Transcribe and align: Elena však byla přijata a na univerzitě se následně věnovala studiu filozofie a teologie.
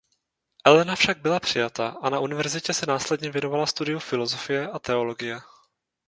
Elena 0.65 0.95
však 0.95 1.17
byla 1.17 1.39
přijata 1.39 1.89
a 2.01 2.09
na 2.09 2.19
univerzitě 2.19 2.73
se 2.73 2.85
následně 2.85 3.29
věnovala 3.31 3.65
studiu 3.65 3.99
filozofie 3.99 4.69
a 4.71 4.79
teologie. 4.79 5.39